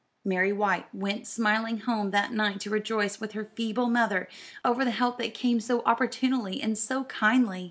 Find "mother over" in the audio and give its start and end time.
3.87-4.83